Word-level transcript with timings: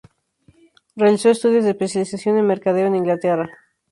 Realizó 0.95 1.29
estudios 1.29 1.63
de 1.63 1.69
especialización 1.69 2.39
en 2.39 2.47
Mercadeo 2.47 2.87
en 2.87 2.95
Inglaterra. 2.95 3.51